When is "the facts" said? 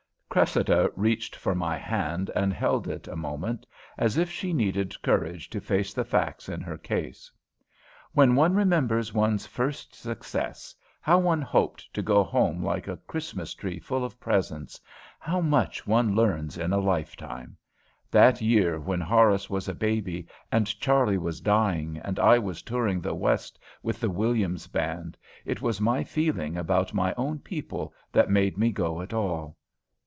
5.93-6.47